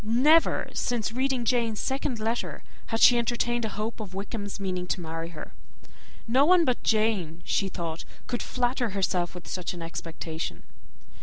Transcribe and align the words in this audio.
Never 0.03 0.67
since 0.73 1.11
reading 1.11 1.45
Jane's 1.45 1.79
second 1.79 2.17
letter 2.17 2.63
had 2.87 3.01
she 3.01 3.19
entertained 3.19 3.65
a 3.65 3.69
hope 3.77 3.99
of 3.99 4.15
Wickham's 4.15 4.59
meaning 4.59 4.87
to 4.87 4.99
marry 4.99 5.29
her. 5.29 5.53
No 6.27 6.43
one 6.43 6.65
but 6.65 6.81
Jane, 6.81 7.43
she 7.45 7.69
thought, 7.69 8.03
could 8.25 8.41
flatter 8.41 8.97
herself 8.97 9.35
with 9.35 9.47
such 9.47 9.75
an 9.75 9.83
expectation. 9.83 10.63